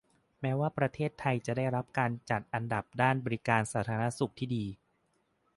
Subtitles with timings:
[0.41, 4.65] แม้ว่าประเทศไทยจะได้รับการจัดอันดับด้านบริการสาธารณสุขดี